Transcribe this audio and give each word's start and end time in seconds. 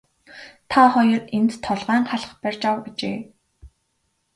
Та 0.69 0.81
хоёр 0.93 1.23
энд 1.37 1.51
толгойн 1.65 2.03
халх 2.09 2.31
барьж 2.41 2.61
ав 2.71 2.77
гэжээ. 2.85 3.17